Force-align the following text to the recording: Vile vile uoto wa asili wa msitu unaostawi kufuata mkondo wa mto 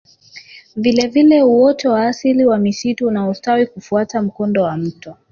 Vile 0.75 1.07
vile 1.07 1.43
uoto 1.43 1.91
wa 1.91 2.07
asili 2.07 2.45
wa 2.45 2.57
msitu 2.57 3.07
unaostawi 3.07 3.65
kufuata 3.65 4.21
mkondo 4.21 4.63
wa 4.63 4.77
mto 4.77 5.17